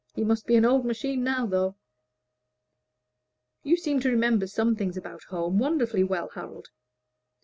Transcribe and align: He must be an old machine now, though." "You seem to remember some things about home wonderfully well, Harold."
He 0.15 0.23
must 0.23 0.47
be 0.47 0.55
an 0.55 0.65
old 0.65 0.83
machine 0.83 1.23
now, 1.23 1.45
though." 1.45 1.75
"You 3.61 3.77
seem 3.77 3.99
to 3.99 4.09
remember 4.09 4.47
some 4.47 4.75
things 4.75 4.97
about 4.97 5.21
home 5.25 5.59
wonderfully 5.59 6.03
well, 6.03 6.29
Harold." 6.33 6.69